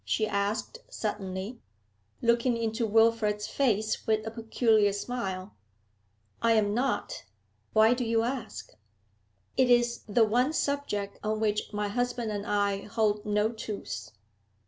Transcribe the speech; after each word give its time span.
she 0.03 0.27
asked 0.27 0.79
suddenly, 0.89 1.59
looking 2.23 2.57
into 2.57 2.87
Wilfrid's 2.87 3.45
face 3.45 4.07
with 4.07 4.25
a 4.25 4.31
peculiar 4.31 4.91
smile. 4.91 5.53
'I 6.41 6.51
am 6.53 6.73
not. 6.73 7.23
Why 7.73 7.93
do 7.93 8.03
you 8.03 8.23
ask?' 8.23 8.71
'It 9.57 9.69
is 9.69 9.99
the 10.09 10.23
one 10.25 10.53
subject 10.53 11.19
on 11.23 11.39
which 11.39 11.71
my 11.71 11.87
husband 11.87 12.31
and 12.31 12.47
I 12.47 12.79
hold 12.85 13.27
no 13.27 13.51
truce. 13.51 14.11